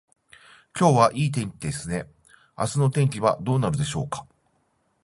[0.75, 2.07] 今日はいい天気ですね。
[2.57, 4.25] 明日の天気はどうなるでしょうか。